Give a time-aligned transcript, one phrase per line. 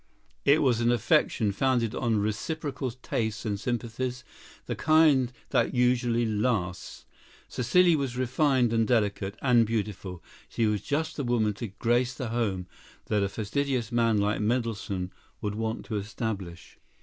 [0.45, 4.23] It was an affection founded on reciprocal tastes and sympathies,
[4.65, 7.05] the kind that usually lasts.
[7.47, 10.23] Cécile was refined and delicate, and beautiful.
[10.49, 12.65] She was just the woman to grace the home
[13.09, 16.79] that a fastidious man like Mendelssohn would want to establish.